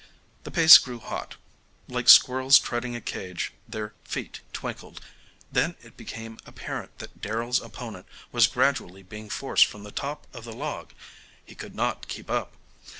The 0.45 0.49
pace 0.49 0.79
grew 0.79 0.97
hot. 0.99 1.35
Like 1.87 2.09
squirrels 2.09 2.57
treading 2.57 2.95
a 2.95 3.01
cage 3.01 3.53
their 3.69 3.93
feet 4.03 4.41
twinkled. 4.51 4.99
Then 5.51 5.75
it 5.83 5.95
became 5.95 6.39
apparent 6.47 6.97
that 6.97 7.21
Darrell's 7.21 7.61
opponent 7.61 8.07
was 8.31 8.47
gradually 8.47 9.03
being 9.03 9.29
forced 9.29 9.67
from 9.67 9.83
the 9.83 9.91
top 9.91 10.25
of 10.33 10.43
the 10.43 10.53
log. 10.55 10.93
He 11.45 11.53
could 11.53 11.75
not 11.75 12.07
keep 12.07 12.31
up. 12.31 12.53